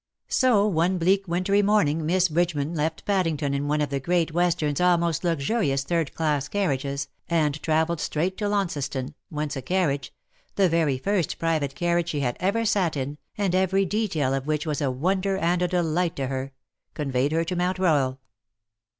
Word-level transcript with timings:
So 0.29 0.65
one 0.65 0.97
bleak 0.97 1.27
wintry 1.27 1.61
morning 1.61 2.07
Miss 2.07 2.27
Bridgeman 2.27 2.73
left 2.73 3.05
Paddington 3.05 3.53
in 3.53 3.67
one 3.67 3.81
of 3.81 3.89
the 3.91 3.99
Great 3.99 4.33
Western^s 4.33 4.83
almost 4.83 5.23
luxurious 5.23 5.83
third 5.83 6.15
class 6.15 6.47
carriages; 6.47 7.07
and 7.29 7.61
travelled 7.61 7.99
straight 7.99 8.35
to 8.39 8.45
Launceston^ 8.45 9.13
whence 9.29 9.55
a 9.55 9.61
carriage— 9.61 10.11
the 10.55 10.67
very 10.67 10.97
first 10.97 11.37
private 11.37 11.75
carriage 11.75 12.09
she 12.09 12.21
had 12.21 12.35
ever 12.39 12.65
sat 12.65 12.93
in^ 12.95 13.17
and 13.37 13.53
every 13.53 13.85
detail 13.85 14.33
of 14.33 14.47
which 14.47 14.65
was 14.65 14.81
a 14.81 14.89
wonder 14.89 15.37
and 15.37 15.61
a 15.61 15.67
delight 15.67 16.15
to 16.15 16.25
her— 16.25 16.51
conveyed 16.95 17.31
her 17.31 17.43
to 17.43 17.55
Mount 17.55 17.77
Eoyal. 17.77 18.17